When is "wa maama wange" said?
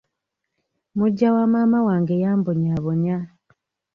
1.35-2.15